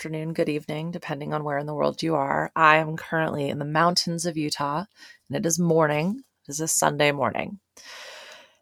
[0.00, 2.50] afternoon, good evening, depending on where in the world you are.
[2.56, 4.86] I am currently in the mountains of Utah
[5.28, 6.22] and it is morning.
[6.48, 7.58] It is a Sunday morning.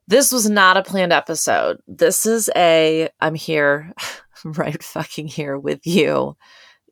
[0.09, 1.78] This was not a planned episode.
[1.87, 3.92] This is a, I'm here,
[4.45, 6.37] right fucking here with you,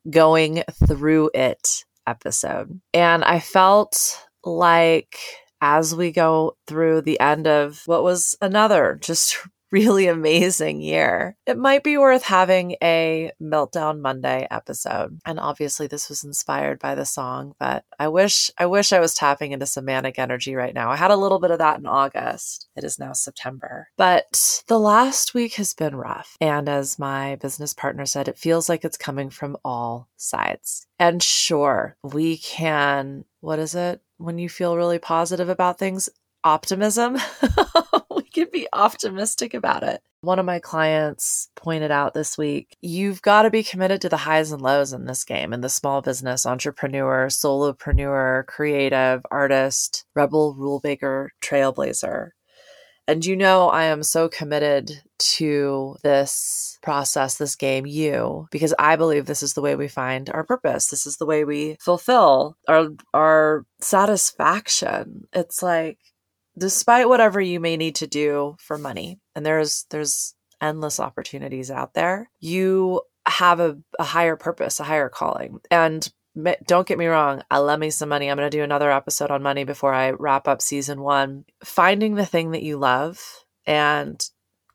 [0.09, 2.79] going through it episode.
[2.93, 5.17] And I felt like
[5.59, 9.39] as we go through the end of what was another just
[9.71, 11.35] really amazing year.
[11.45, 15.19] It might be worth having a Meltdown Monday episode.
[15.25, 19.13] And obviously this was inspired by the song, but I wish I wish I was
[19.13, 20.89] tapping into some manic energy right now.
[20.89, 22.67] I had a little bit of that in August.
[22.75, 23.87] It is now September.
[23.97, 26.35] But the last week has been rough.
[26.41, 30.87] And as my business partner said, it feels like it's coming from all sides.
[30.99, 34.01] And sure, we can what is it?
[34.17, 36.09] When you feel really positive about things,
[36.43, 37.17] optimism.
[38.37, 40.01] can be optimistic about it.
[40.21, 44.17] One of my clients pointed out this week you've got to be committed to the
[44.17, 50.53] highs and lows in this game in the small business, entrepreneur, solopreneur, creative, artist, rebel,
[50.53, 52.29] rule breaker, trailblazer.
[53.07, 58.97] And you know, I am so committed to this process, this game, you, because I
[58.97, 60.87] believe this is the way we find our purpose.
[60.87, 65.25] This is the way we fulfill our, our satisfaction.
[65.31, 65.97] It's like,
[66.57, 71.93] despite whatever you may need to do for money and there's there's endless opportunities out
[71.93, 75.59] there you have a, a higher purpose a higher calling.
[75.69, 76.07] And
[76.67, 78.29] don't get me wrong i love me some money.
[78.29, 81.45] I'm going to do another episode on money before i wrap up season one.
[81.63, 83.19] Finding the thing that you love
[83.65, 84.23] and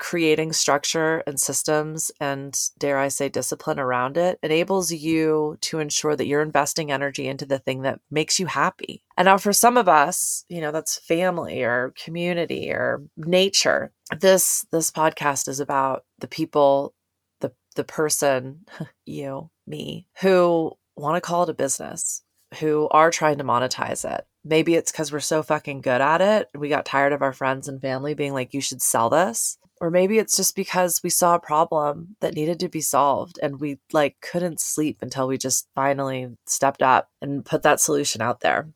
[0.03, 6.17] creating structure and systems and dare I say discipline around it enables you to ensure
[6.17, 9.05] that you're investing energy into the thing that makes you happy.
[9.17, 13.93] And now for some of us, you know, that's family or community or nature.
[14.19, 16.95] This this podcast is about the people,
[17.41, 18.67] the the person,
[19.07, 22.25] you, me, who want to call it a business,
[22.59, 24.27] who are trying to monetize it.
[24.45, 26.49] Maybe it's because we're so fucking good at it.
[26.59, 29.91] We got tired of our friends and family being like, you should sell this or
[29.91, 33.81] maybe it's just because we saw a problem that needed to be solved and we
[33.93, 38.69] like couldn't sleep until we just finally stepped up and put that solution out there.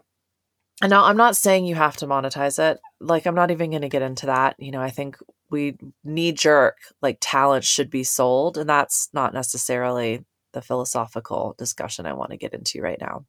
[0.82, 2.80] And now i'm not saying you have to monetize it.
[3.00, 4.56] Like i'm not even going to get into that.
[4.58, 5.16] You know i think
[5.48, 10.24] we knee jerk like talent should be sold and that's not necessarily
[10.54, 13.24] the philosophical discussion i want to get into right now.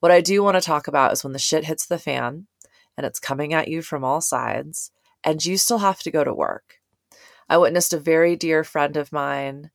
[0.00, 2.48] What i do want to talk about is when the shit hits the fan
[2.96, 4.90] and it's coming at you from all sides
[5.22, 6.81] and you still have to go to work
[7.52, 9.70] I witnessed a very dear friend of mine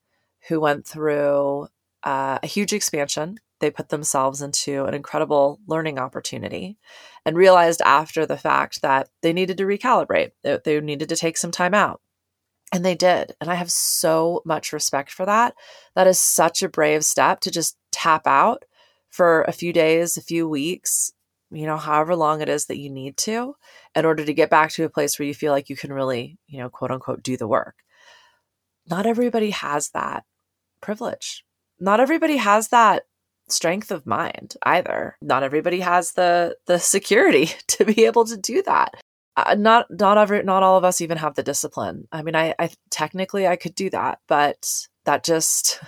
[0.48, 1.68] who went through
[2.04, 3.38] uh, a huge expansion.
[3.60, 6.80] They put themselves into an incredible learning opportunity
[7.24, 11.38] and realized after the fact that they needed to recalibrate, they, they needed to take
[11.38, 12.02] some time out.
[12.74, 13.36] And they did.
[13.40, 15.54] And I have so much respect for that.
[15.94, 18.66] That is such a brave step to just tap out
[19.08, 21.14] for a few days, a few weeks,
[21.52, 23.56] you know, however long it is that you need to
[23.96, 26.38] in order to get back to a place where you feel like you can really,
[26.47, 27.75] you know, quote unquote, do the work.
[28.90, 30.24] Not everybody has that
[30.81, 31.44] privilege.
[31.80, 33.03] Not everybody has that
[33.50, 35.18] strength of mind either.
[35.22, 38.96] Not everybody has the the security to be able to do that.
[39.36, 42.07] Uh, not not every not all of us even have the discipline.
[42.12, 45.80] I mean, I, I technically I could do that, but that just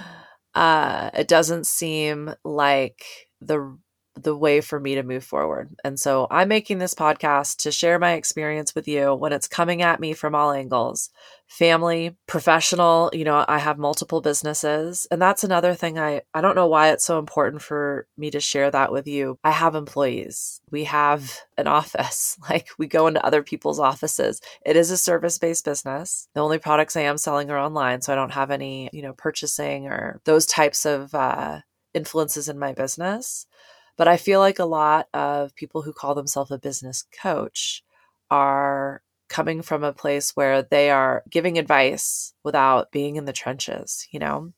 [0.54, 3.04] uh it doesn't seem like
[3.40, 3.78] the
[4.20, 5.74] the way for me to move forward.
[5.82, 9.82] And so I'm making this podcast to share my experience with you when it's coming
[9.82, 11.10] at me from all angles
[11.46, 13.10] family, professional.
[13.12, 15.06] You know, I have multiple businesses.
[15.10, 18.40] And that's another thing I, I don't know why it's so important for me to
[18.40, 19.38] share that with you.
[19.44, 24.40] I have employees, we have an office, like we go into other people's offices.
[24.64, 26.28] It is a service based business.
[26.34, 28.00] The only products I am selling are online.
[28.00, 31.60] So I don't have any, you know, purchasing or those types of, uh,
[31.94, 33.46] influences in my business
[33.96, 37.82] but I feel like a lot of people who call themselves a business coach
[38.30, 44.06] are coming from a place where they are giving advice without being in the trenches,
[44.10, 44.52] you know?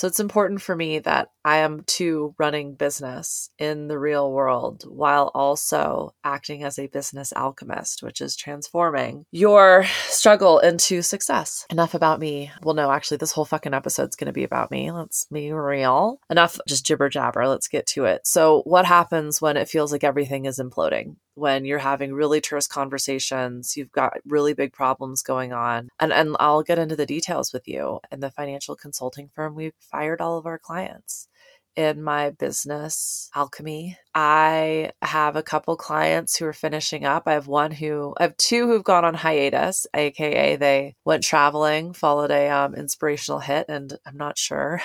[0.00, 4.84] So it's important for me that I am too running business in the real world
[4.88, 11.66] while also acting as a business alchemist, which is transforming your struggle into success.
[11.68, 12.50] Enough about me.
[12.62, 14.90] Well, no, actually, this whole fucking episode's going to be about me.
[14.90, 16.18] Let's be real.
[16.30, 17.46] Enough just jibber jabber.
[17.46, 18.26] Let's get to it.
[18.26, 21.16] So, what happens when it feels like everything is imploding?
[21.40, 25.90] When you're having really terse conversations, you've got really big problems going on.
[26.00, 28.00] And and I'll get into the details with you.
[28.12, 31.28] In the financial consulting firm, we've fired all of our clients.
[31.76, 33.98] in my business, Alchemy.
[34.14, 37.24] I have a couple clients who are finishing up.
[37.26, 41.94] I have one who, I have two who've gone on hiatus, aka they went traveling,
[41.94, 44.82] followed a um, inspirational hit, and I'm not sure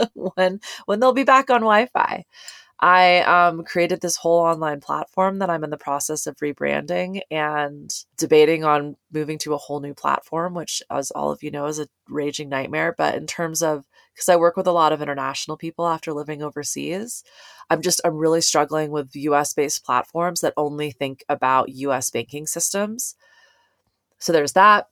[0.14, 2.24] when when they'll be back on Wi-Fi.
[2.82, 7.94] I um, created this whole online platform that I'm in the process of rebranding and
[8.18, 11.78] debating on moving to a whole new platform, which, as all of you know, is
[11.78, 12.92] a raging nightmare.
[12.98, 16.42] But in terms of, because I work with a lot of international people after living
[16.42, 17.22] overseas,
[17.70, 22.48] I'm just, I'm really struggling with US based platforms that only think about US banking
[22.48, 23.14] systems.
[24.18, 24.88] So there's that.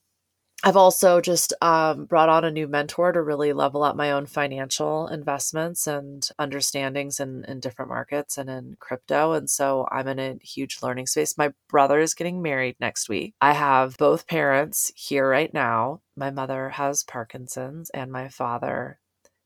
[0.62, 4.26] I've also just um, brought on a new mentor to really level up my own
[4.26, 9.32] financial investments and understandings in, in different markets and in crypto.
[9.32, 11.38] And so I'm in a huge learning space.
[11.38, 13.34] My brother is getting married next week.
[13.40, 16.02] I have both parents here right now.
[16.14, 18.99] My mother has Parkinson's, and my father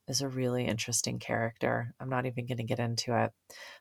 [0.09, 1.95] is a really interesting character.
[1.99, 3.33] I'm not even going to get into it.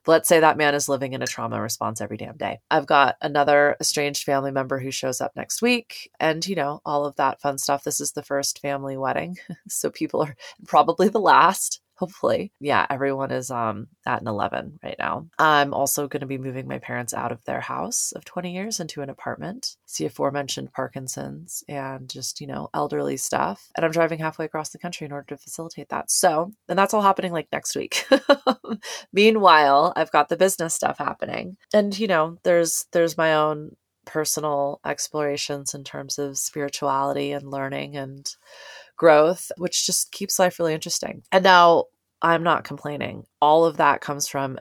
[0.06, 2.60] But let's say that man is living in a trauma response every damn day.
[2.72, 7.06] I've got another estranged family member who shows up next week, and you know, all
[7.06, 7.84] of that fun stuff.
[7.84, 9.38] This is the first family wedding.
[9.68, 10.36] so people are
[10.66, 12.52] probably the last hopefully.
[12.60, 15.28] Yeah everyone is um at an 11 right now.
[15.40, 18.80] I'm also going to be moving my parents out of their house of 20 years
[18.80, 19.76] into an apartment.
[19.86, 23.70] See aforementioned parkinson's and just you know elderly stuff.
[23.76, 26.12] And i'm driving halfway across the country in order to facilitate that.
[26.12, 28.06] So and that's all happening like next week.
[29.14, 31.58] Meanwhile i've got the business stuff happening.
[31.74, 33.76] And you know there's there's my own
[34.06, 38.36] personal explorations in terms of spirituality and learning and
[39.04, 41.24] growth, which just keeps life really interesting.
[41.30, 41.88] And now
[42.22, 43.26] I'm not complaining.
[43.42, 44.58] All of that comes from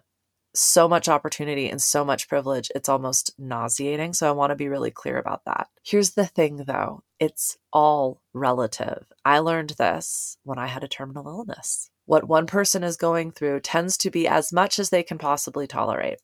[0.53, 2.69] so much opportunity and so much privilege.
[2.75, 4.15] It's almost nauseating.
[4.15, 5.69] So I want to be really clear about that.
[5.85, 9.07] Here's the thing though it's all relative.
[9.25, 11.89] I learned this when I had a terminal illness.
[12.07, 15.69] What one person is going through tends to be as much as they can possibly
[15.69, 16.19] tolerate.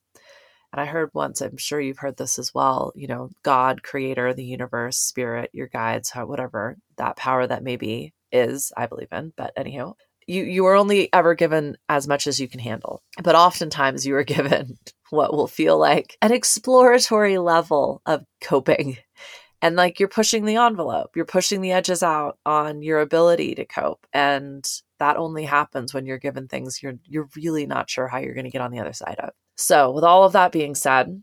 [0.71, 4.33] And I heard once, I'm sure you've heard this as well, you know, God, creator,
[4.33, 9.33] the universe, spirit, your guides, whatever that power that maybe is, I believe in.
[9.35, 9.95] But anyhow,
[10.27, 13.01] you, you are only ever given as much as you can handle.
[13.21, 14.77] But oftentimes you are given
[15.09, 18.97] what will feel like an exploratory level of coping.
[19.61, 23.65] And like you're pushing the envelope, you're pushing the edges out on your ability to
[23.65, 24.05] cope.
[24.13, 24.65] And
[24.99, 28.45] that only happens when you're given things you're you're really not sure how you're going
[28.45, 29.31] to get on the other side of.
[29.59, 31.21] So, with all of that being said,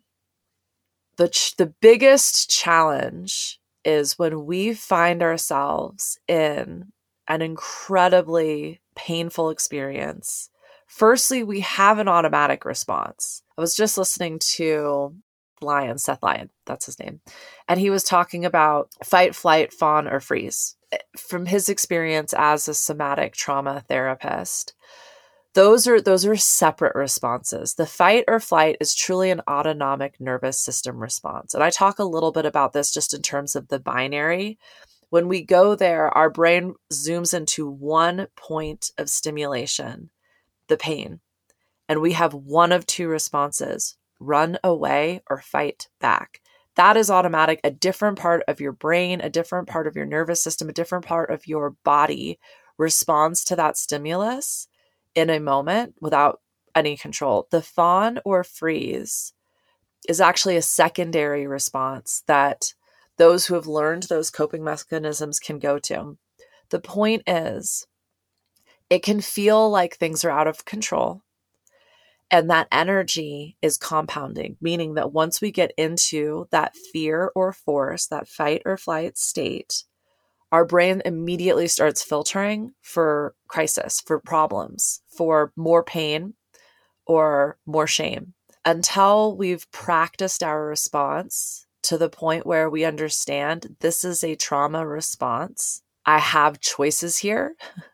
[1.17, 6.93] the ch- the biggest challenge is when we find ourselves in
[7.29, 10.50] an incredibly painful experience.
[10.87, 13.43] Firstly, we have an automatic response.
[13.56, 15.15] I was just listening to
[15.62, 17.23] Lion, Seth Lyon, that's his name,
[17.67, 20.77] and he was talking about fight, flight, fawn, or freeze.
[21.17, 24.75] From his experience as a somatic trauma therapist,
[25.56, 27.75] those are those are separate responses.
[27.75, 31.55] The fight or flight is truly an autonomic nervous system response.
[31.55, 34.58] And i talk a little bit about this just in terms of the binary.
[35.08, 40.11] When we go there our brain zooms into one point of stimulation
[40.69, 41.20] the pain.
[41.88, 46.43] And we have one of two responses run away or fight back.
[46.75, 47.60] That is automatic.
[47.65, 51.06] A different part of your brain a different part of your nervous system a different
[51.06, 52.39] part of your body
[52.77, 54.69] responds to that stimulus
[55.17, 56.41] in a moment without
[56.77, 57.49] any control.
[57.51, 59.32] The fawn or freeze
[60.08, 62.75] is actually a secondary response that
[63.17, 66.19] those who have learned those coping mechanisms can go to.
[66.70, 67.87] The point is,
[68.91, 71.23] it can feel like things are out of control.
[72.31, 78.06] And that energy is compounding, meaning that once we get into that fear or force,
[78.08, 79.85] that fight or flight state,
[80.56, 86.32] our brain immediately starts filtering for crisis, for problems, for more pain
[87.06, 88.32] or more shame
[88.65, 94.86] until we've practiced our response to the point where we understand this is a trauma
[94.86, 95.82] response.
[96.06, 97.55] I have choices here.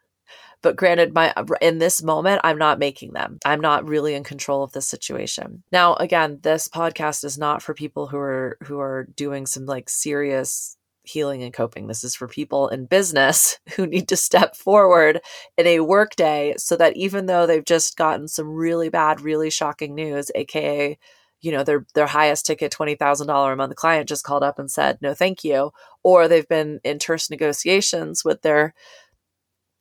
[0.62, 3.40] But granted, my in this moment, I'm not making them.
[3.44, 5.64] I'm not really in control of the situation.
[5.72, 9.90] Now, again, this podcast is not for people who are who are doing some like
[9.90, 11.86] serious healing and coping.
[11.86, 15.20] This is for people in business who need to step forward
[15.56, 19.94] in a workday so that even though they've just gotten some really bad, really shocking
[19.94, 20.98] news, aka
[21.40, 24.58] you know their their highest ticket twenty thousand dollar a month client just called up
[24.60, 25.72] and said no thank you,
[26.04, 28.74] or they've been in terse negotiations with their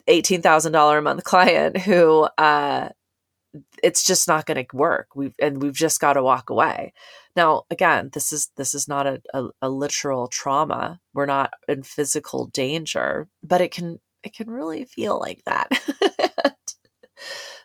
[0.07, 2.89] eighteen thousand dollar a month client who uh,
[3.83, 5.15] it's just not going to work.
[5.15, 6.93] We've and we've just got to walk away.
[7.35, 11.00] Now, again, this is this is not a, a, a literal trauma.
[11.13, 15.69] We're not in physical danger, but it can it can really feel like that.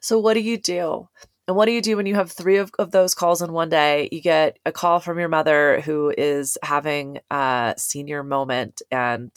[0.06, 1.08] So, what do you do?
[1.48, 3.68] And what do you do when you have three of, of those calls in one
[3.68, 4.08] day?
[4.12, 9.32] You get a call from your mother who is having a senior moment and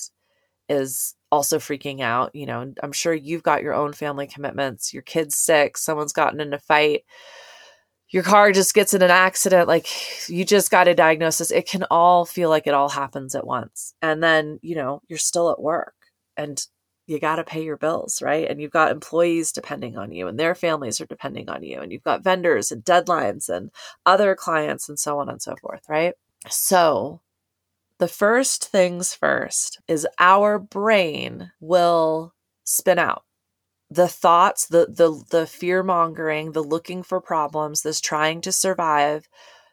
[0.69, 2.35] is also freaking out.
[2.35, 4.93] You know, I'm sure you've got your own family commitments.
[4.93, 7.03] Your kid's sick, someone's gotten in a fight,
[8.09, 9.67] your car just gets in an accident.
[9.67, 9.87] Like
[10.27, 11.51] you just got a diagnosis.
[11.51, 13.93] It can all feel like it all happens at once.
[14.01, 15.93] And then, you know, you're still at work
[16.35, 16.65] and
[17.05, 18.49] you got to pay your bills, right?
[18.49, 21.81] And you've got employees depending on you and their families are depending on you.
[21.81, 23.71] And you've got vendors and deadlines and
[24.05, 26.13] other clients and so on and so forth, right?
[26.47, 27.21] So,
[27.99, 33.23] the first things first is our brain will spin out
[33.91, 39.27] the thoughts the the the fear mongering the looking for problems this trying to survive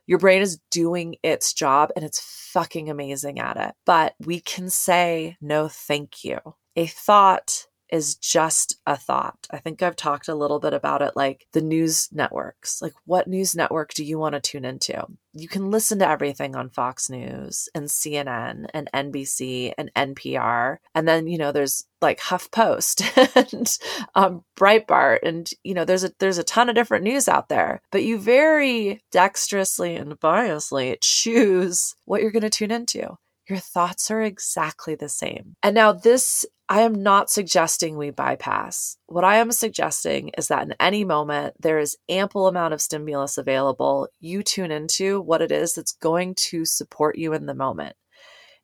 [0.06, 2.20] your brain is doing its job and it's
[2.52, 3.74] fucking amazing at it.
[3.84, 6.38] But we can say no thank you.
[6.76, 9.46] A thought is just a thought.
[9.50, 12.82] I think I've talked a little bit about it like the news networks.
[12.82, 15.06] Like, what news network do you want to tune into?
[15.32, 20.78] You can listen to everything on Fox News and CNN and NBC and NPR.
[20.94, 23.02] And then, you know, there's like HuffPost
[23.52, 23.78] and
[24.14, 25.18] um, Breitbart.
[25.22, 28.18] And, you know, there's a, there's a ton of different news out there, but you
[28.18, 34.94] very dexterously and biasly choose what you're going to tune into your thoughts are exactly
[34.94, 35.56] the same.
[35.62, 38.96] And now, this, I am not suggesting we bypass.
[39.06, 43.38] What I am suggesting is that in any moment, there is ample amount of stimulus
[43.38, 44.08] available.
[44.18, 47.94] You tune into what it is that's going to support you in the moment.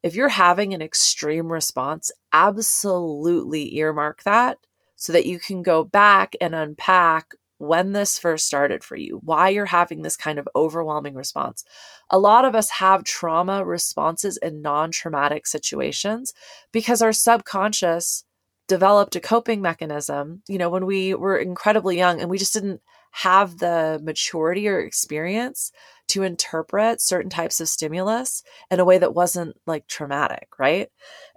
[0.02, 4.58] If you're having an extreme response, absolutely earmark that
[4.96, 9.48] so that you can go back and unpack when this first started for you, why
[9.48, 11.64] you're having this kind of overwhelming response.
[12.10, 16.34] A lot of us have trauma responses in non traumatic situations
[16.72, 18.24] because our subconscious
[18.68, 22.80] developed a coping mechanism, you know, when we were incredibly young and we just didn't
[23.12, 25.70] have the maturity or experience
[26.08, 30.88] to interpret certain types of stimulus in a way that wasn't like traumatic, right?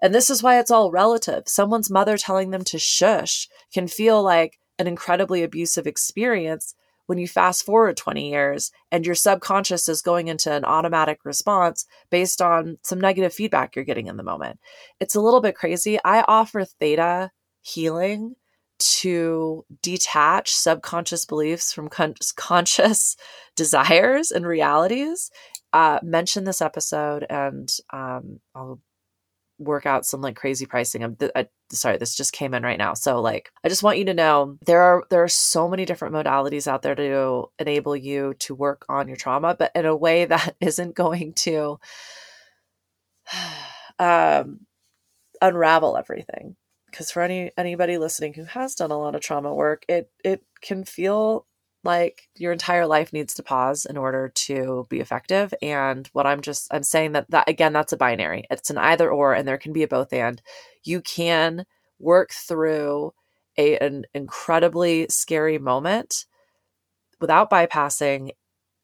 [0.01, 1.43] And this is why it's all relative.
[1.47, 6.75] Someone's mother telling them to shush can feel like, an incredibly abusive experience
[7.07, 11.85] when you fast forward 20 years and your subconscious is going into an automatic response
[12.09, 14.59] based on some negative feedback you're getting in the moment.
[14.99, 15.99] It's a little bit crazy.
[16.03, 18.35] I offer theta healing
[18.77, 23.15] to detach subconscious beliefs from con- conscious
[23.55, 25.31] desires and realities.
[25.71, 28.79] Uh, mention this episode and um, I'll
[29.57, 31.03] work out some like crazy pricing.
[31.03, 32.93] I'm th- I, sorry, this just came in right now.
[32.93, 36.13] So like, I just want you to know there are there are so many different
[36.13, 40.25] modalities out there to enable you to work on your trauma, but in a way
[40.25, 41.79] that isn't going to
[43.99, 44.61] um,
[45.41, 46.55] unravel everything.
[46.89, 50.43] Because for any anybody listening who has done a lot of trauma work, it it
[50.61, 51.45] can feel
[51.85, 55.53] like your entire life needs to pause in order to be effective.
[55.61, 58.45] And what i'm just i'm saying that that again that's a binary.
[58.51, 60.41] It's an either or and there can be a both and.
[60.83, 61.65] You can
[61.99, 63.13] work through
[63.57, 66.25] a, an incredibly scary moment
[67.21, 68.31] without bypassing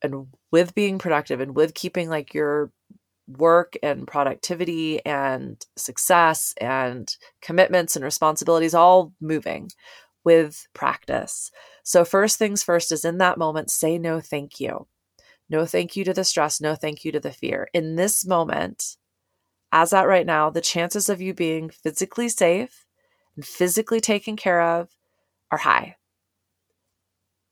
[0.01, 2.71] and with being productive and with keeping like your
[3.27, 9.69] work and productivity and success and commitments and responsibilities all moving
[10.23, 11.51] with practice.
[11.83, 14.87] So, first things first is in that moment, say no, thank you.
[15.49, 16.61] No, thank you to the stress.
[16.61, 17.67] No, thank you to the fear.
[17.73, 18.95] In this moment,
[19.71, 22.85] as at right now, the chances of you being physically safe
[23.35, 24.89] and physically taken care of
[25.51, 25.97] are high.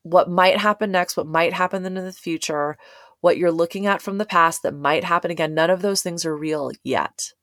[0.04, 2.78] What might happen next, what might happen in the future,
[3.22, 6.26] what you're looking at from the past that might happen again, none of those things
[6.26, 7.34] are real yet.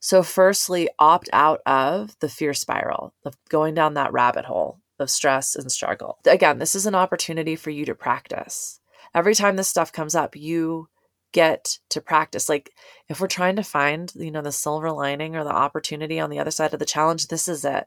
[0.00, 5.10] So, firstly, opt out of the fear spiral of going down that rabbit hole of
[5.10, 6.18] stress and struggle.
[6.26, 8.80] Again, this is an opportunity for you to practice.
[9.14, 10.88] Every time this stuff comes up, you
[11.32, 12.48] get to practice.
[12.48, 12.70] Like
[13.08, 16.38] if we're trying to find, you know, the silver lining or the opportunity on the
[16.38, 17.86] other side of the challenge, this is it.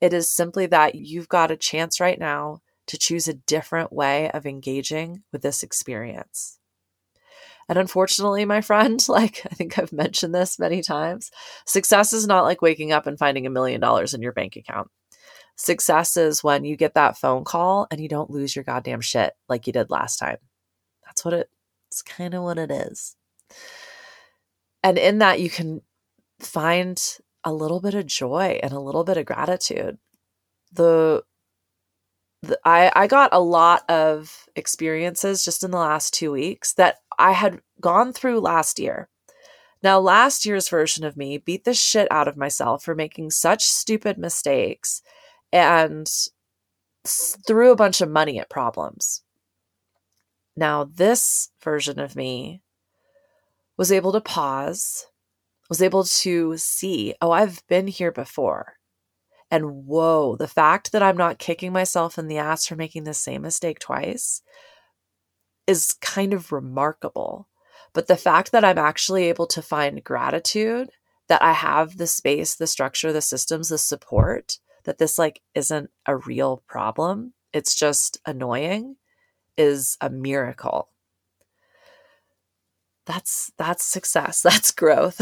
[0.00, 4.30] It is simply that you've got a chance right now to choose a different way
[4.30, 6.58] of engaging with this experience.
[7.68, 11.30] And unfortunately, my friend, like I think I've mentioned this many times,
[11.66, 14.88] success is not like waking up and finding a million dollars in your bank account.
[15.56, 19.32] Success is when you get that phone call and you don't lose your goddamn shit
[19.48, 20.36] like you did last time.
[21.04, 21.50] That's what it,
[21.88, 23.16] it's kind of what it is.
[24.82, 25.80] And in that, you can
[26.40, 27.02] find
[27.42, 29.98] a little bit of joy and a little bit of gratitude.
[30.72, 31.24] The
[32.64, 37.32] I, I got a lot of experiences just in the last two weeks that I
[37.32, 39.08] had gone through last year.
[39.82, 43.64] Now, last year's version of me beat the shit out of myself for making such
[43.64, 45.02] stupid mistakes
[45.56, 46.10] and
[47.06, 49.22] threw a bunch of money at problems.
[50.56, 52.62] Now, this version of me
[53.76, 55.06] was able to pause,
[55.68, 58.74] was able to see, oh, I've been here before.
[59.50, 63.14] And whoa, the fact that I'm not kicking myself in the ass for making the
[63.14, 64.42] same mistake twice
[65.66, 67.48] is kind of remarkable.
[67.92, 70.90] But the fact that I'm actually able to find gratitude
[71.28, 75.90] that I have the space, the structure, the systems, the support, that this like isn't
[76.06, 78.96] a real problem, it's just annoying
[79.56, 80.90] is a miracle.
[83.06, 84.42] That's that's success.
[84.44, 85.20] That's growth.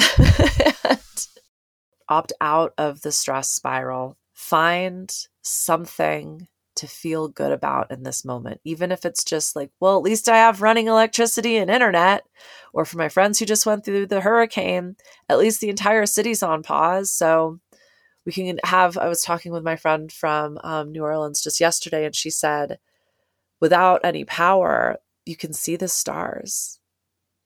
[2.09, 4.17] opt out of the stress spiral.
[4.33, 9.97] Find something to feel good about in this moment, even if it's just like, well,
[9.97, 12.25] at least I have running electricity and internet.
[12.73, 14.97] Or for my friends who just went through the hurricane,
[15.29, 17.13] at least the entire city's on pause.
[17.13, 17.61] So
[18.27, 18.97] we can have.
[18.97, 22.79] I was talking with my friend from um, New Orleans just yesterday, and she said,
[23.61, 26.79] without any power, you can see the stars.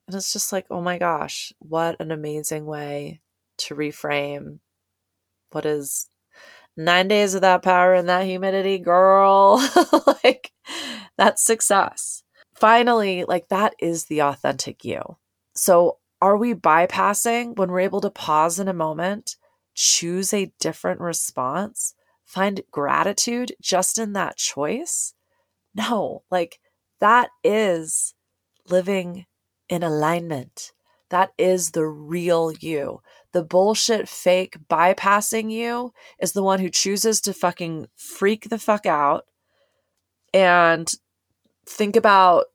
[0.07, 3.21] And it's just like, oh my gosh, what an amazing way
[3.59, 4.61] to reframe
[5.51, 6.09] what is
[6.77, 9.59] nine days of that power and that humidity, girl.
[10.25, 10.53] like,
[11.17, 12.23] that's success.
[12.55, 15.17] Finally, like, that is the authentic you.
[15.55, 19.37] So, are we bypassing when we're able to pause in a moment,
[19.79, 21.95] choose a different response,
[22.25, 25.15] find gratitude just in that choice?
[25.73, 26.59] No, like,
[27.01, 28.15] that is
[28.69, 29.27] living
[29.69, 30.73] in alignment.
[31.11, 33.01] That is the real you.
[33.33, 38.85] The bullshit fake bypassing you is the one who chooses to fucking freak the fuck
[38.85, 39.27] out
[40.35, 40.89] and
[41.67, 42.47] think about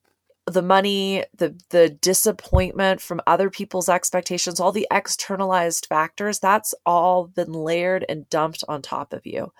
[0.45, 7.27] the money, the the disappointment from other people's expectations, all the externalized factors, that's all
[7.27, 9.53] been layered and dumped on top of you.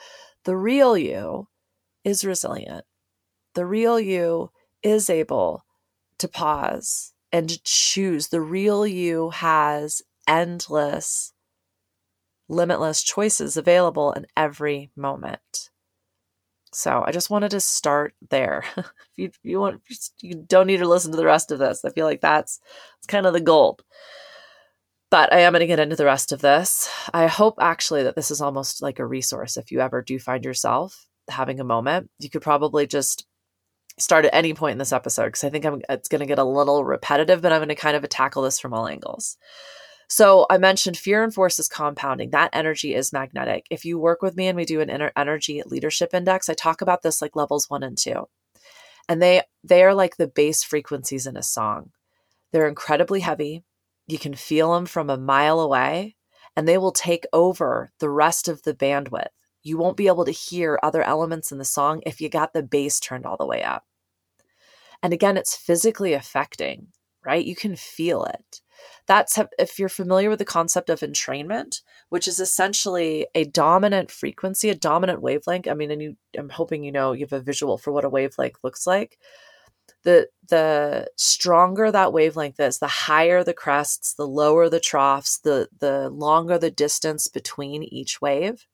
[0.44, 1.48] The real you
[2.04, 2.86] is resilient.
[3.54, 5.64] The real you is able
[6.18, 8.28] to pause and choose.
[8.28, 11.34] The real you has endless,
[12.50, 15.70] limitless choices available in every moment.
[16.76, 18.64] So I just wanted to start there.
[18.78, 19.82] if you, you want,
[20.22, 21.84] you don't need to listen to the rest of this.
[21.86, 22.60] I feel like that's,
[22.98, 23.84] it's kind of the gold.
[25.10, 26.90] But I am going to get into the rest of this.
[27.14, 29.58] I hope actually that this is almost like a resource.
[29.58, 33.28] If you ever do find yourself having a moment, you could probably just
[34.00, 36.40] start at any point in this episode because I think I'm, it's going to get
[36.40, 39.38] a little repetitive, but I'm going to kind of tackle this from all angles.
[40.08, 42.30] So I mentioned fear and force is compounding.
[42.30, 43.66] That energy is magnetic.
[43.70, 46.82] If you work with me and we do an inner energy leadership index, I talk
[46.82, 48.28] about this like levels one and two.
[49.10, 51.92] And they they are like the bass frequencies in a song.
[52.52, 53.64] They're incredibly heavy.
[54.08, 56.16] You can feel them from a mile away,
[56.56, 59.28] and they will take over the rest of the bandwidth.
[59.64, 62.64] You won't be able to hear other elements in the song if you got the
[62.64, 63.86] bass turned all the way up.
[65.02, 66.88] And again, it's physically affecting,
[67.26, 67.46] right?
[67.46, 68.62] You can feel it.
[69.06, 74.70] That's if you're familiar with the concept of entrainment, which is essentially a dominant frequency,
[74.70, 75.68] a dominant wavelength.
[75.68, 78.10] I mean, and you, I'm hoping you know you have a visual for what a
[78.10, 79.18] wavelength looks like.
[80.04, 85.68] The the stronger that wavelength is, the higher the crests, the lower the troughs, the
[85.80, 88.66] the longer the distance between each wave.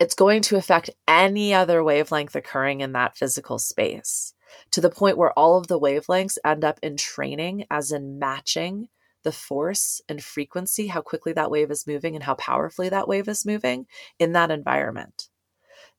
[0.00, 4.34] It's going to affect any other wavelength occurring in that physical space
[4.70, 8.88] to the point where all of the wavelengths end up entrainment, as in matching
[9.22, 13.28] the force and frequency, how quickly that wave is moving and how powerfully that wave
[13.28, 13.86] is moving
[14.18, 15.28] in that environment.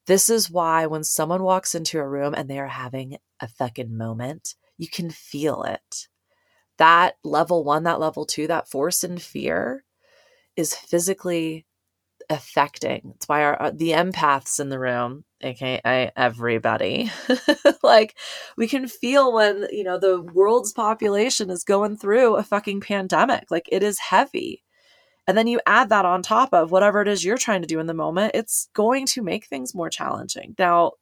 [0.05, 3.95] This is why when someone walks into a room and they are having a fucking
[3.95, 6.07] moment, you can feel it.
[6.77, 9.85] That level one, that level two, that force and fear
[10.55, 11.65] is physically
[12.33, 13.13] affecting.
[13.15, 17.11] It's why our, uh, the empaths in the room, aka everybody,
[17.83, 18.17] like
[18.57, 23.49] we can feel when you know the world's population is going through a fucking pandemic.
[23.49, 24.63] Like it is heavy.
[25.25, 27.79] And then you add that on top of whatever it is you're trying to do
[27.79, 30.53] in the moment, it's going to make things more challenging.
[30.59, 30.93] Now,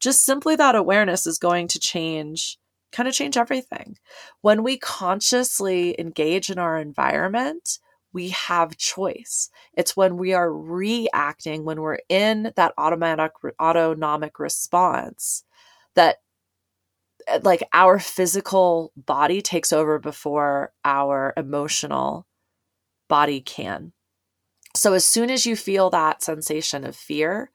[0.00, 2.58] just simply that awareness is going to change,
[2.92, 3.96] kind of change everything.
[4.42, 7.78] When we consciously engage in our environment,
[8.12, 9.50] we have choice.
[9.74, 15.44] It's when we are reacting, when we're in that automatic autonomic response
[15.94, 16.16] that
[17.28, 22.26] eh, like our physical body takes over before our emotional
[23.08, 23.92] body can.
[24.76, 27.50] So as soon as you feel that sensation of fear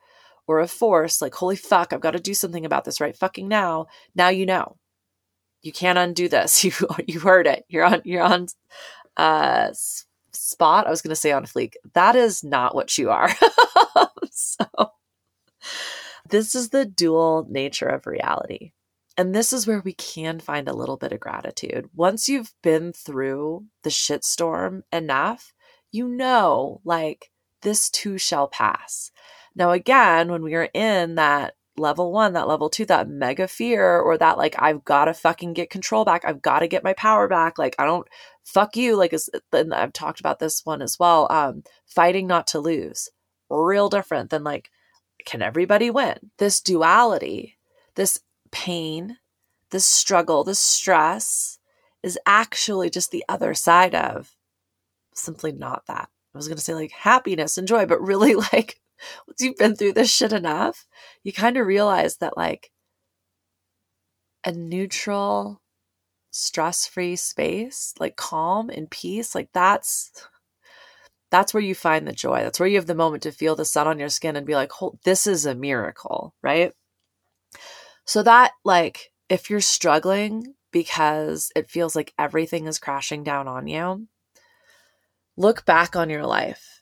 [0.48, 3.48] or of force, like, holy fuck, I've got to do something about this right fucking
[3.48, 4.78] now, now you know.
[5.62, 6.64] You can't undo this.
[6.64, 6.72] You
[7.08, 7.66] you heard it.
[7.70, 8.48] You're on you're on
[9.18, 9.72] uh
[10.36, 10.88] spot.
[10.88, 11.74] I was going to say on a fleek.
[11.94, 13.30] That is not what you are.
[14.32, 14.66] so,
[16.30, 18.72] This is the dual nature of reality.
[19.18, 21.90] And this is where we can find a little bit of gratitude.
[21.94, 25.54] Once you've been through the shitstorm enough,
[25.92, 29.12] you know, like, this too shall pass.
[29.56, 34.00] Now, again, when we are in that level one, that level two, that mega fear,
[34.00, 36.94] or that like, I've got to fucking get control back, I've got to get my
[36.94, 38.08] power back, like, I don't,
[38.44, 39.14] fuck you, like,
[39.52, 43.10] and I've talked about this one as well, um, fighting not to lose.
[43.50, 44.70] Real different than like,
[45.26, 46.32] can everybody win?
[46.38, 47.58] This duality,
[47.96, 48.20] this
[48.52, 49.18] pain,
[49.72, 51.60] this struggle, this stress
[52.04, 54.36] is actually just the other side of
[55.14, 56.10] simply not that.
[56.34, 58.80] I was going to say like happiness and joy, but really like
[59.28, 60.86] once you've been through this shit enough,
[61.24, 62.72] you kind of realize that like
[64.46, 65.62] a neutral,
[66.32, 70.12] stress free space, like calm and peace, like that's
[71.32, 72.42] that's where you find the joy.
[72.42, 74.56] That's where you have the moment to feel the sun on your skin and be
[74.56, 76.74] like, "Hold, this is a miracle," right?
[78.06, 83.68] So that like if you're struggling because it feels like everything is crashing down on
[83.68, 84.08] you,
[85.38, 86.75] look back on your life.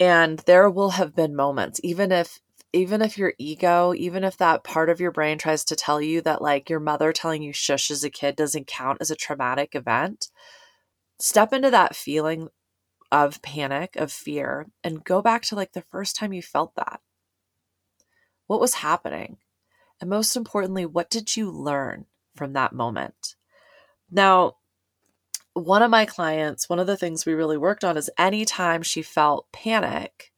[0.00, 2.40] And there will have been moments even if
[2.72, 6.20] even if your ego, even if that part of your brain tries to tell you
[6.22, 9.74] that like your mother telling you shush as a kid doesn't count as a traumatic
[9.74, 10.28] event,
[11.18, 12.48] step into that feeling
[13.10, 17.00] of panic, of fear, and go back to like the first time you felt that.
[18.46, 19.38] What was happening?
[20.00, 23.34] And most importantly, what did you learn from that moment?
[24.10, 24.56] Now,
[25.54, 29.02] one of my clients, one of the things we really worked on is anytime she
[29.02, 30.32] felt panic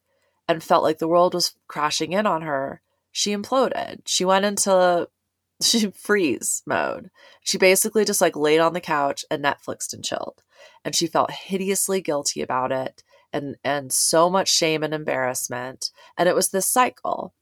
[0.48, 4.00] and felt like the world was crashing in on her, she imploded.
[4.06, 5.08] She went into
[5.62, 7.10] she freeze mode.
[7.42, 10.42] She basically just like laid on the couch and Netflixed and chilled.
[10.84, 15.90] And she felt hideously guilty about it and and so much shame and embarrassment.
[16.16, 17.34] And it was this cycle.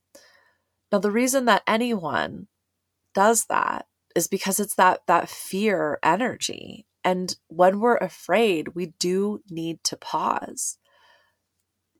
[0.92, 2.48] Now the reason that anyone
[3.14, 6.86] does that is because it's that that fear energy.
[7.04, 10.78] And when we're afraid, we do need to pause.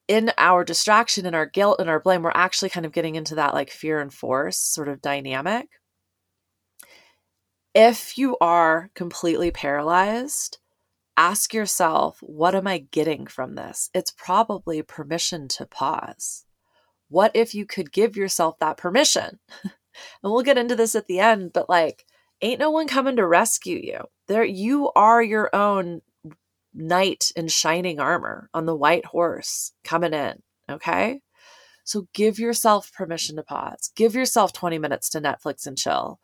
[0.09, 3.37] In our distraction and our guilt and our blame, we're actually kind of getting into
[3.37, 5.69] that like fear and force sort of dynamic
[7.75, 10.59] if you are completely paralyzed,
[11.17, 13.91] ask yourself, what am I getting from this?
[13.95, 16.45] It's probably permission to pause.
[17.09, 19.39] What if you could give yourself that permission?
[19.65, 19.73] and
[20.23, 22.07] we'll get into this at the end, but like,
[22.42, 24.00] ain't no one coming to rescue you.
[24.26, 26.03] There, you are your own
[26.72, 30.42] knight in shining armor on the white horse coming in.
[30.70, 31.20] Okay.
[31.85, 33.90] So give yourself permission to pause.
[33.96, 36.20] Give yourself 20 minutes to Netflix and chill.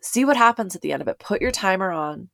[0.00, 1.18] See what happens at the end of it.
[1.18, 2.30] Put your timer on.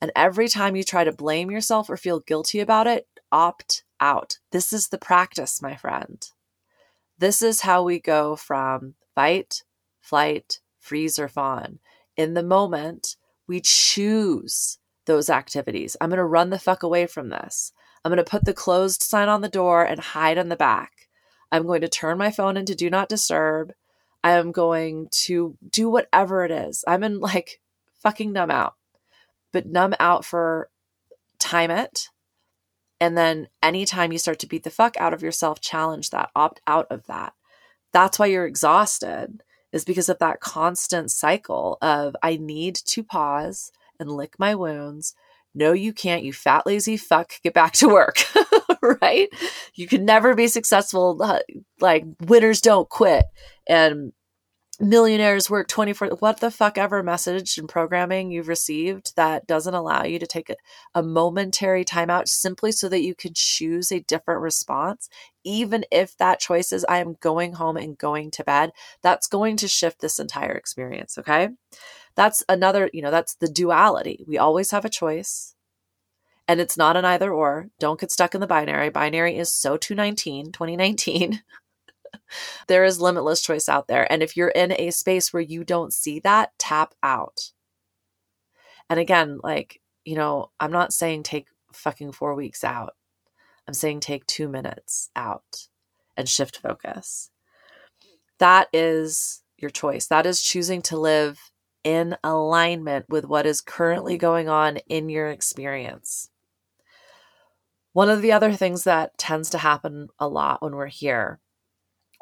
[0.00, 4.38] And every time you try to blame yourself or feel guilty about it, opt out.
[4.52, 6.28] This is the practice, my friend.
[7.18, 9.64] This is how we go from fight,
[10.00, 11.80] flight, freeze, or fawn.
[12.18, 15.96] In the moment, we choose those activities.
[16.00, 17.72] I'm going to run the fuck away from this.
[18.04, 21.08] I'm going to put the closed sign on the door and hide in the back.
[21.50, 23.72] I'm going to turn my phone into do not disturb.
[24.22, 26.84] I am going to do whatever it is.
[26.86, 27.60] I'm in like
[28.02, 28.74] fucking numb out,
[29.52, 30.70] but numb out for
[31.38, 32.08] time it.
[33.00, 36.60] And then anytime you start to beat the fuck out of yourself, challenge that, opt
[36.66, 37.32] out of that.
[37.92, 43.72] That's why you're exhausted, is because of that constant cycle of I need to pause
[44.00, 45.14] and lick my wounds.
[45.54, 48.18] No, you can't, you fat, lazy fuck, get back to work.
[49.02, 49.28] right?
[49.74, 51.20] You can never be successful.
[51.20, 51.40] Uh,
[51.80, 53.24] like winners don't quit
[53.66, 54.12] and
[54.80, 60.04] millionaires work 24 what the fuck ever message and programming you've received that doesn't allow
[60.04, 60.54] you to take a,
[60.94, 65.08] a momentary timeout simply so that you can choose a different response
[65.48, 68.70] even if that choice is i am going home and going to bed
[69.02, 71.48] that's going to shift this entire experience okay
[72.14, 75.54] that's another you know that's the duality we always have a choice
[76.46, 79.76] and it's not an either or don't get stuck in the binary binary is so
[79.76, 81.42] 219 2019
[82.68, 84.10] there is limitless choice out there.
[84.10, 87.52] And if you're in a space where you don't see that, tap out.
[88.90, 92.94] And again, like, you know, I'm not saying take fucking four weeks out.
[93.68, 95.68] I'm saying take two minutes out
[96.16, 97.30] and shift focus.
[98.38, 100.06] That is your choice.
[100.06, 101.38] That is choosing to live
[101.84, 106.30] in alignment with what is currently going on in your experience.
[107.92, 111.38] One of the other things that tends to happen a lot when we're here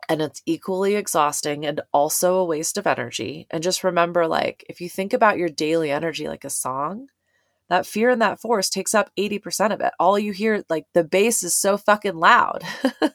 [0.09, 3.47] and it's equally exhausting and also a waste of energy.
[3.51, 7.09] And just remember like if you think about your daily energy like a song,
[7.69, 9.93] that fear and that force takes up 80% of it.
[9.99, 12.63] All you hear, like the bass is so fucking loud.
[13.01, 13.15] but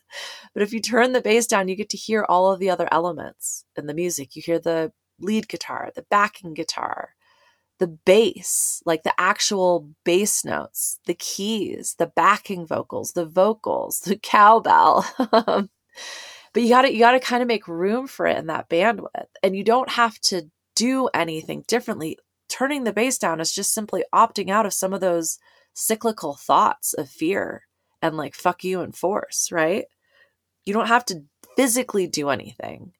[0.55, 3.63] if you turn the bass down, you get to hear all of the other elements
[3.77, 4.35] in the music.
[4.35, 7.15] You hear the lead guitar, the backing guitar,
[7.79, 14.17] the bass, like the actual bass notes, the keys, the backing vocals, the vocals, the
[14.17, 15.05] cowbell.
[15.17, 15.69] but
[16.55, 19.27] you got to you got to kind of make room for it in that bandwidth.
[19.41, 22.17] And you don't have to do anything differently
[22.51, 25.39] turning the bass down is just simply opting out of some of those
[25.73, 27.63] cyclical thoughts of fear
[28.01, 29.85] and like fuck you and force, right?
[30.65, 31.23] You don't have to
[31.55, 32.91] physically do anything.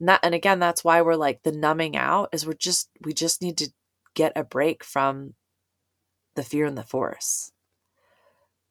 [0.00, 3.14] And, that, and again, that's why we're like the numbing out is we're just, we
[3.14, 3.70] just need to
[4.14, 5.34] get a break from
[6.34, 7.52] the fear and the force.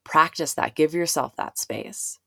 [0.03, 2.19] Practice that, give yourself that space.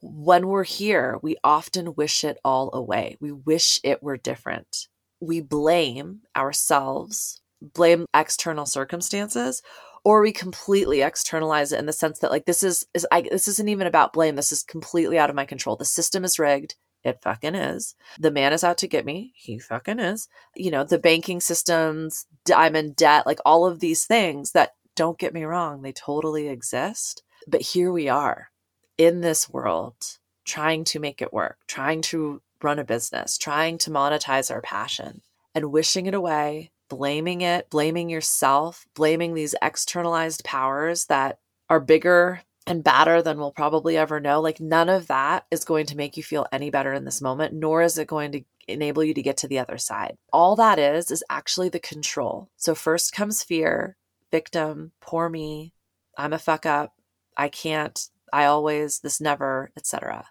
[0.00, 3.16] When we're here, we often wish it all away.
[3.20, 4.88] We wish it were different
[5.20, 9.62] we blame ourselves, blame external circumstances,
[10.04, 13.48] or we completely externalize it in the sense that like this is is I this
[13.48, 14.36] isn't even about blame.
[14.36, 15.76] This is completely out of my control.
[15.76, 16.74] The system is rigged.
[17.02, 17.94] It fucking is.
[18.18, 19.32] The man is out to get me.
[19.34, 20.28] He fucking is.
[20.54, 25.18] You know, the banking systems, I'm in debt, like all of these things that don't
[25.18, 27.22] get me wrong, they totally exist.
[27.46, 28.50] But here we are
[28.98, 33.90] in this world trying to make it work, trying to run a business, trying to
[33.90, 35.22] monetize our passion
[35.54, 42.42] and wishing it away, blaming it, blaming yourself, blaming these externalized powers that are bigger
[42.66, 44.40] and badder than we'll probably ever know.
[44.40, 47.54] Like, none of that is going to make you feel any better in this moment,
[47.54, 50.16] nor is it going to enable you to get to the other side.
[50.32, 52.48] All that is, is actually the control.
[52.56, 53.96] So, first comes fear,
[54.30, 55.72] victim, poor me,
[56.16, 56.94] I'm a fuck up,
[57.36, 60.26] I can't, I always, this never, etc.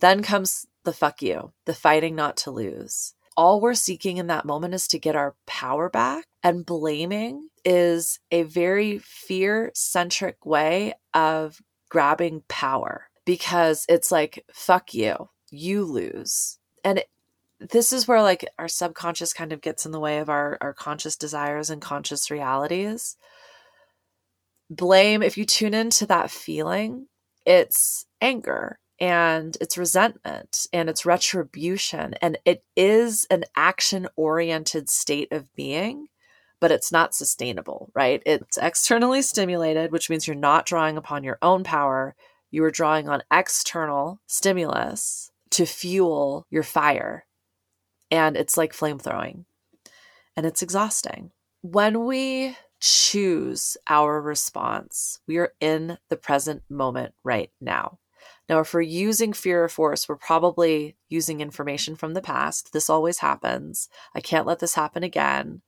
[0.00, 3.14] Then comes the fuck you, the fighting not to lose.
[3.36, 8.18] All we're seeking in that moment is to get our power back, and blaming is
[8.30, 16.58] a very fear centric way of grabbing power because it's like, fuck you, you lose.
[16.84, 17.08] And it,
[17.60, 20.74] this is where like our subconscious kind of gets in the way of our, our
[20.74, 23.16] conscious desires and conscious realities.
[24.68, 27.06] Blame, if you tune into that feeling,
[27.46, 32.14] it's anger and it's resentment and it's retribution.
[32.22, 36.06] And it is an action oriented state of being,
[36.60, 38.22] but it's not sustainable, right?
[38.24, 42.14] It's externally stimulated, which means you're not drawing upon your own power.
[42.52, 47.26] You are drawing on external stimulus to fuel your fire.
[48.08, 49.46] And it's like flame throwing
[50.36, 51.32] and it's exhausting.
[51.62, 57.98] When we choose our response, we are in the present moment right now.
[58.52, 62.74] Now, if we're using fear or force, we're probably using information from the past.
[62.74, 63.88] This always happens.
[64.14, 65.62] I can't let this happen again.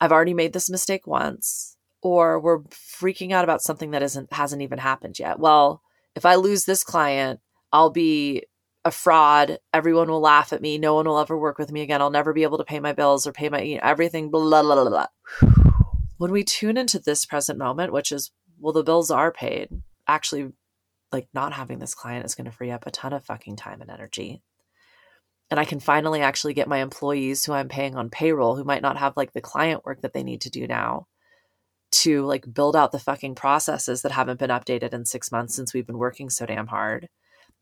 [0.00, 1.76] I've already made this mistake once.
[2.00, 5.40] Or we're freaking out about something that isn't hasn't even happened yet.
[5.40, 5.82] Well,
[6.14, 7.40] if I lose this client,
[7.72, 8.44] I'll be
[8.84, 9.58] a fraud.
[9.74, 10.78] Everyone will laugh at me.
[10.78, 12.00] No one will ever work with me again.
[12.00, 14.30] I'll never be able to pay my bills or pay my you know, everything.
[14.30, 15.50] Blah, blah, blah, blah.
[16.18, 18.30] When we tune into this present moment, which is,
[18.60, 19.70] well, the bills are paid,
[20.06, 20.52] actually
[21.12, 23.80] like not having this client is going to free up a ton of fucking time
[23.80, 24.42] and energy.
[25.50, 28.82] And I can finally actually get my employees who I'm paying on payroll who might
[28.82, 31.06] not have like the client work that they need to do now
[31.90, 35.74] to like build out the fucking processes that haven't been updated in 6 months since
[35.74, 37.08] we've been working so damn hard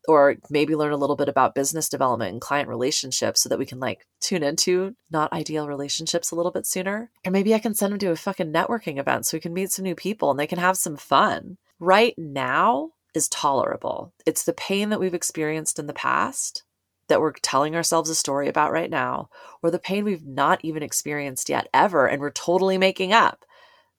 [0.07, 3.65] or maybe learn a little bit about business development and client relationships so that we
[3.65, 7.11] can like tune into not ideal relationships a little bit sooner.
[7.25, 9.71] Or maybe I can send them to a fucking networking event so we can meet
[9.71, 11.57] some new people and they can have some fun.
[11.79, 14.13] Right now, is tolerable.
[14.25, 16.63] It's the pain that we've experienced in the past
[17.07, 19.29] that we're telling ourselves a story about right now,
[19.61, 23.45] or the pain we've not even experienced yet ever and we're totally making up.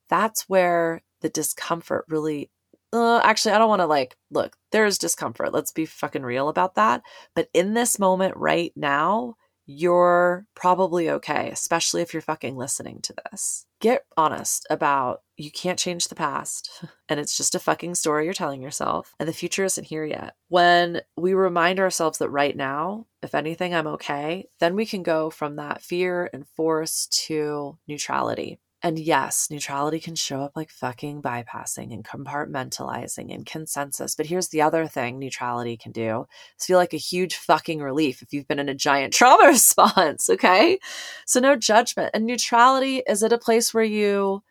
[0.08, 2.50] That's where the discomfort really.
[2.92, 5.52] Uh, actually, I don't want to like, look, there's discomfort.
[5.52, 7.02] Let's be fucking real about that.
[7.34, 13.14] But in this moment right now, you're probably okay, especially if you're fucking listening to
[13.30, 13.66] this.
[13.82, 16.70] Get honest about you can't change the past
[17.08, 20.34] and it's just a fucking story you're telling yourself and the future isn't here yet.
[20.48, 25.30] When we remind ourselves that right now, if anything, I'm okay, then we can go
[25.30, 28.60] from that fear and force to neutrality.
[28.84, 34.16] And yes, neutrality can show up like fucking bypassing and compartmentalizing and consensus.
[34.16, 36.26] But here's the other thing neutrality can do
[36.58, 40.28] is feel like a huge fucking relief if you've been in a giant trauma response.
[40.28, 40.80] Okay.
[41.26, 42.10] So no judgment.
[42.12, 44.42] And neutrality is at a place where you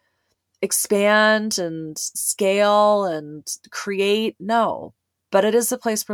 [0.61, 4.37] expand and scale and create.
[4.39, 4.93] No,
[5.31, 6.09] but it is a place where